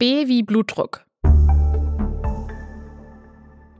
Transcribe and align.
B 0.00 0.28
wie 0.28 0.42
Blutdruck. 0.42 1.04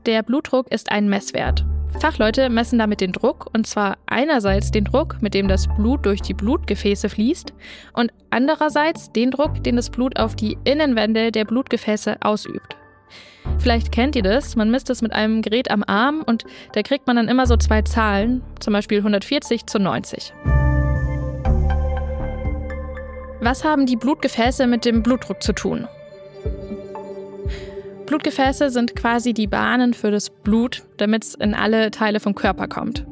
Der 0.05 0.21
Blutdruck 0.21 0.71
ist 0.71 0.91
ein 0.91 1.09
Messwert. 1.09 1.65
Fachleute 1.99 2.51
messen 2.51 2.77
damit 2.77 3.01
den 3.01 3.11
Druck, 3.11 3.49
und 3.55 3.65
zwar 3.65 3.97
einerseits 4.05 4.69
den 4.69 4.85
Druck, 4.85 5.17
mit 5.21 5.33
dem 5.33 5.47
das 5.47 5.67
Blut 5.77 6.05
durch 6.05 6.21
die 6.21 6.35
Blutgefäße 6.35 7.09
fließt, 7.09 7.53
und 7.93 8.11
andererseits 8.29 9.11
den 9.11 9.31
Druck, 9.31 9.63
den 9.63 9.77
das 9.77 9.89
Blut 9.89 10.19
auf 10.19 10.35
die 10.35 10.59
Innenwände 10.63 11.31
der 11.31 11.45
Blutgefäße 11.45 12.17
ausübt. 12.21 12.77
Vielleicht 13.57 13.91
kennt 13.91 14.15
ihr 14.15 14.21
das, 14.21 14.55
man 14.55 14.69
misst 14.69 14.91
es 14.91 15.01
mit 15.01 15.13
einem 15.13 15.41
Gerät 15.41 15.71
am 15.71 15.83
Arm 15.87 16.21
und 16.23 16.45
da 16.73 16.83
kriegt 16.83 17.07
man 17.07 17.15
dann 17.15 17.29
immer 17.29 17.47
so 17.47 17.57
zwei 17.57 17.81
Zahlen, 17.81 18.43
zum 18.59 18.73
Beispiel 18.73 18.99
140 18.99 19.65
zu 19.65 19.79
90. 19.79 20.35
Was 23.39 23.63
haben 23.63 23.87
die 23.87 23.95
Blutgefäße 23.95 24.67
mit 24.67 24.85
dem 24.85 25.01
Blutdruck 25.01 25.41
zu 25.41 25.53
tun? 25.53 25.87
Blutgefäße 28.11 28.71
sind 28.71 28.93
quasi 28.93 29.33
die 29.33 29.47
Bahnen 29.47 29.93
für 29.93 30.11
das 30.11 30.31
Blut, 30.31 30.83
damit 30.97 31.23
es 31.23 31.35
in 31.35 31.53
alle 31.53 31.91
Teile 31.91 32.19
vom 32.19 32.35
Körper 32.35 32.67
kommt. 32.67 33.05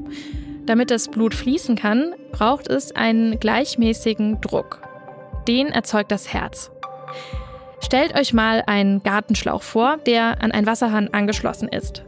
Damit 0.65 0.91
das 0.91 1.07
Blut 1.07 1.33
fließen 1.33 1.77
kann, 1.77 2.13
braucht 2.33 2.67
es 2.67 2.93
einen 2.93 3.39
gleichmäßigen 3.39 4.41
Druck. 4.41 4.81
Den 5.47 5.67
erzeugt 5.67 6.11
das 6.11 6.33
Herz. 6.33 6.69
Stellt 7.79 8.13
euch 8.13 8.33
mal 8.33 8.61
einen 8.67 9.01
Gartenschlauch 9.01 9.61
vor, 9.61 9.99
der 10.05 10.43
an 10.43 10.51
einen 10.51 10.67
Wasserhahn 10.67 11.07
angeschlossen 11.13 11.69
ist. 11.69 12.03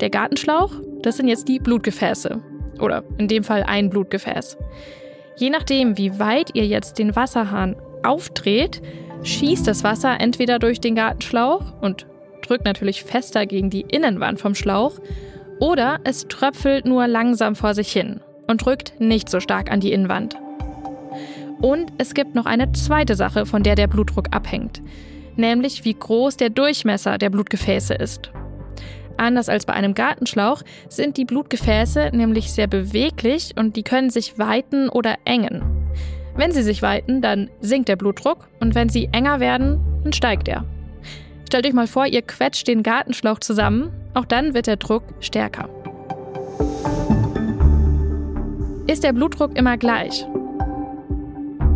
Der 0.00 0.10
Gartenschlauch, 0.10 0.72
das 1.02 1.18
sind 1.18 1.28
jetzt 1.28 1.46
die 1.46 1.60
Blutgefäße. 1.60 2.42
Oder 2.80 3.04
in 3.18 3.28
dem 3.28 3.44
Fall 3.44 3.62
ein 3.62 3.88
Blutgefäß. 3.88 4.56
Je 5.36 5.50
nachdem, 5.50 5.96
wie 5.96 6.18
weit 6.18 6.56
ihr 6.56 6.66
jetzt 6.66 6.98
den 6.98 7.14
Wasserhahn 7.14 7.76
aufdreht, 8.02 8.82
schießt 9.22 9.68
das 9.68 9.84
Wasser 9.84 10.18
entweder 10.20 10.58
durch 10.58 10.80
den 10.80 10.96
Gartenschlauch 10.96 11.80
und 11.80 12.04
drückt 12.46 12.64
natürlich 12.64 13.04
fester 13.04 13.46
gegen 13.46 13.70
die 13.70 13.82
Innenwand 13.82 14.40
vom 14.40 14.54
Schlauch, 14.54 14.98
oder 15.58 16.00
es 16.04 16.28
tröpfelt 16.28 16.84
nur 16.84 17.06
langsam 17.06 17.56
vor 17.56 17.74
sich 17.74 17.92
hin 17.92 18.20
und 18.46 18.64
drückt 18.64 19.00
nicht 19.00 19.28
so 19.28 19.40
stark 19.40 19.70
an 19.70 19.80
die 19.80 19.92
Innenwand. 19.92 20.36
Und 21.60 21.92
es 21.98 22.14
gibt 22.14 22.34
noch 22.34 22.46
eine 22.46 22.72
zweite 22.72 23.14
Sache, 23.14 23.46
von 23.46 23.62
der 23.62 23.74
der 23.74 23.86
Blutdruck 23.86 24.34
abhängt, 24.34 24.82
nämlich 25.36 25.84
wie 25.84 25.94
groß 25.94 26.36
der 26.36 26.50
Durchmesser 26.50 27.18
der 27.18 27.30
Blutgefäße 27.30 27.94
ist. 27.94 28.30
Anders 29.16 29.48
als 29.48 29.64
bei 29.64 29.72
einem 29.72 29.94
Gartenschlauch 29.94 30.62
sind 30.90 31.16
die 31.16 31.24
Blutgefäße 31.24 32.10
nämlich 32.12 32.52
sehr 32.52 32.66
beweglich 32.66 33.54
und 33.56 33.76
die 33.76 33.82
können 33.82 34.10
sich 34.10 34.38
weiten 34.38 34.90
oder 34.90 35.16
engen. 35.24 35.62
Wenn 36.36 36.52
sie 36.52 36.62
sich 36.62 36.82
weiten, 36.82 37.22
dann 37.22 37.48
sinkt 37.60 37.88
der 37.88 37.96
Blutdruck 37.96 38.48
und 38.60 38.74
wenn 38.74 38.90
sie 38.90 39.08
enger 39.12 39.40
werden, 39.40 39.80
dann 40.04 40.12
steigt 40.12 40.48
er. 40.48 40.66
Stellt 41.56 41.68
euch 41.68 41.72
mal 41.72 41.86
vor, 41.86 42.04
ihr 42.04 42.20
quetscht 42.20 42.68
den 42.68 42.82
Gartenschlauch 42.82 43.38
zusammen, 43.38 43.90
auch 44.12 44.26
dann 44.26 44.52
wird 44.52 44.66
der 44.66 44.76
Druck 44.76 45.04
stärker. 45.20 45.70
Ist 48.86 49.02
der 49.02 49.14
Blutdruck 49.14 49.56
immer 49.56 49.78
gleich? 49.78 50.26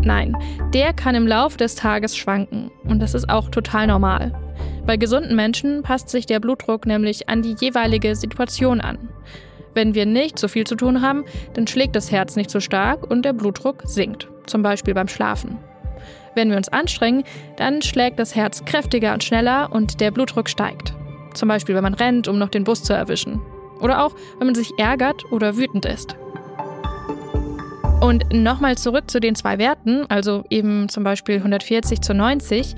Nein, 0.02 0.36
der 0.74 0.92
kann 0.92 1.14
im 1.14 1.26
Laufe 1.26 1.56
des 1.56 1.76
Tages 1.76 2.14
schwanken 2.14 2.70
und 2.84 3.00
das 3.00 3.14
ist 3.14 3.30
auch 3.30 3.48
total 3.48 3.86
normal. 3.86 4.38
Bei 4.84 4.98
gesunden 4.98 5.34
Menschen 5.34 5.82
passt 5.82 6.10
sich 6.10 6.26
der 6.26 6.40
Blutdruck 6.40 6.84
nämlich 6.84 7.30
an 7.30 7.40
die 7.40 7.56
jeweilige 7.58 8.14
Situation 8.16 8.82
an. 8.82 8.98
Wenn 9.72 9.94
wir 9.94 10.04
nicht 10.04 10.38
so 10.38 10.48
viel 10.48 10.66
zu 10.66 10.76
tun 10.76 11.00
haben, 11.00 11.24
dann 11.54 11.66
schlägt 11.66 11.96
das 11.96 12.12
Herz 12.12 12.36
nicht 12.36 12.50
so 12.50 12.60
stark 12.60 13.10
und 13.10 13.24
der 13.24 13.32
Blutdruck 13.32 13.84
sinkt, 13.86 14.28
zum 14.44 14.62
Beispiel 14.62 14.92
beim 14.92 15.08
Schlafen. 15.08 15.56
Wenn 16.34 16.50
wir 16.50 16.56
uns 16.56 16.68
anstrengen, 16.68 17.24
dann 17.56 17.82
schlägt 17.82 18.18
das 18.18 18.36
Herz 18.36 18.64
kräftiger 18.64 19.12
und 19.12 19.24
schneller 19.24 19.70
und 19.72 20.00
der 20.00 20.10
Blutdruck 20.10 20.48
steigt. 20.48 20.94
Zum 21.34 21.48
Beispiel, 21.48 21.74
wenn 21.74 21.82
man 21.82 21.94
rennt, 21.94 22.28
um 22.28 22.38
noch 22.38 22.48
den 22.48 22.64
Bus 22.64 22.82
zu 22.82 22.92
erwischen. 22.92 23.40
Oder 23.80 24.04
auch, 24.04 24.14
wenn 24.38 24.46
man 24.46 24.54
sich 24.54 24.78
ärgert 24.78 25.30
oder 25.32 25.56
wütend 25.56 25.86
ist. 25.86 26.16
Und 28.00 28.32
nochmal 28.32 28.78
zurück 28.78 29.10
zu 29.10 29.20
den 29.20 29.34
zwei 29.34 29.58
Werten, 29.58 30.06
also 30.08 30.44
eben 30.50 30.88
zum 30.88 31.04
Beispiel 31.04 31.36
140 31.36 32.00
zu 32.00 32.14
90. 32.14 32.74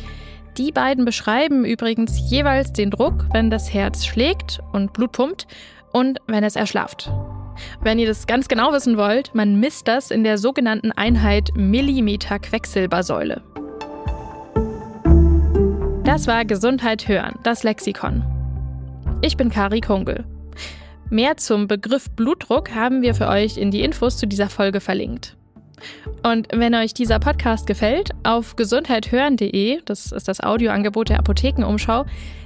Die 0.58 0.72
beiden 0.72 1.04
beschreiben 1.04 1.64
übrigens 1.64 2.30
jeweils 2.30 2.72
den 2.72 2.90
Druck, 2.90 3.26
wenn 3.32 3.48
das 3.48 3.72
Herz 3.72 4.04
schlägt 4.04 4.60
und 4.72 4.92
Blut 4.92 5.12
pumpt 5.12 5.46
und 5.92 6.18
wenn 6.26 6.44
es 6.44 6.56
erschlafft. 6.56 7.10
Wenn 7.80 7.98
ihr 7.98 8.06
das 8.06 8.26
ganz 8.26 8.48
genau 8.48 8.72
wissen 8.72 8.96
wollt, 8.96 9.34
man 9.34 9.60
misst 9.60 9.88
das 9.88 10.10
in 10.10 10.24
der 10.24 10.38
sogenannten 10.38 10.92
Einheit 10.92 11.50
Millimeter 11.54 12.38
Quecksilbersäule. 12.38 13.42
Das 16.04 16.26
war 16.26 16.44
Gesundheit 16.44 17.08
hören, 17.08 17.38
das 17.42 17.62
Lexikon. 17.62 18.24
Ich 19.22 19.36
bin 19.36 19.50
Kari 19.50 19.80
Kungel. 19.80 20.24
Mehr 21.10 21.36
zum 21.36 21.68
Begriff 21.68 22.10
Blutdruck 22.10 22.74
haben 22.74 23.02
wir 23.02 23.14
für 23.14 23.28
euch 23.28 23.56
in 23.56 23.70
die 23.70 23.82
Infos 23.82 24.16
zu 24.16 24.26
dieser 24.26 24.48
Folge 24.48 24.80
verlinkt. 24.80 25.36
Und 26.22 26.48
wenn 26.52 26.74
euch 26.74 26.94
dieser 26.94 27.18
Podcast 27.18 27.66
gefällt, 27.66 28.10
auf 28.24 28.56
gesundheithören.de, 28.56 29.80
das 29.84 30.12
ist 30.12 30.28
das 30.28 30.40
Audioangebot 30.40 31.08
der 31.08 31.18
Apothekenumschau, 31.18 32.04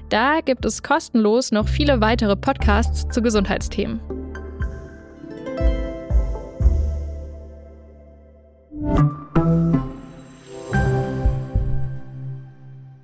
da 0.08 0.40
gibt 0.44 0.64
es 0.64 0.82
kostenlos 0.82 1.52
noch 1.52 1.68
viele 1.68 2.00
weitere 2.00 2.36
Podcasts 2.36 3.08
zu 3.08 3.22
Gesundheitsthemen. 3.22 4.00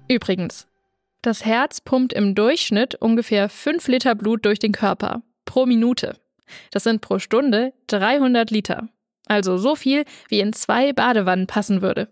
Übrigens, 0.09 0.67
das 1.23 1.45
Herz 1.45 1.81
pumpt 1.81 2.13
im 2.13 2.35
Durchschnitt 2.35 2.97
ungefähr 2.97 3.49
5 3.49 3.89
Liter 3.89 4.15
Blut 4.15 4.45
durch 4.45 4.59
den 4.59 4.73
Körper 4.73 5.23
pro 5.45 5.67
Minute. 5.67 6.17
Das 6.71 6.85
sind 6.85 7.01
pro 7.01 7.19
Stunde 7.19 7.73
300 7.87 8.51
Liter. 8.51 8.89
Also 9.27 9.57
so 9.57 9.77
viel, 9.77 10.05
wie 10.29 10.41
in 10.41 10.53
zwei 10.53 10.93
Badewannen 10.93 11.47
passen 11.47 11.81
würde. 11.81 12.09